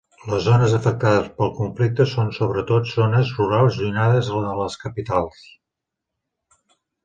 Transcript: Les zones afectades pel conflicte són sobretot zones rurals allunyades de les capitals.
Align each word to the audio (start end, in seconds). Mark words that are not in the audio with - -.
Les 0.29 0.43
zones 0.43 0.71
afectades 0.77 1.27
pel 1.41 1.51
conflicte 1.57 2.07
són 2.13 2.33
sobretot 2.39 2.91
zones 2.95 3.35
rurals 3.37 3.79
allunyades 3.79 4.33
de 4.33 4.57
les 4.63 4.81
capitals. 4.89 5.47